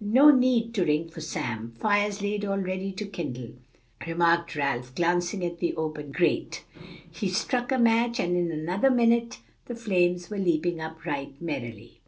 [0.00, 3.50] "No need to ring for Sam; fire's laid all ready to kindle,"
[4.06, 6.64] remarked Ralph, glancing at the open grate.
[7.10, 12.00] He struck a match, and in another minute the flames were leaping up right merrily.